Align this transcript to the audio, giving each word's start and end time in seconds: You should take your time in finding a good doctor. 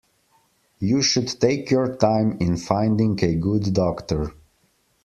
You 0.79 1.03
should 1.03 1.27
take 1.39 1.69
your 1.69 1.95
time 1.95 2.37
in 2.39 2.57
finding 2.57 3.23
a 3.23 3.35
good 3.35 3.71
doctor. 3.71 4.33